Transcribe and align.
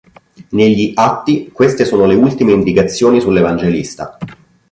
Negli 0.49 0.93
"Atti" 0.95 1.51
queste 1.51 1.85
sono 1.85 2.05
le 2.07 2.15
ultime 2.15 2.53
indicazioni 2.53 3.21
sull'evangelista. 3.21 4.17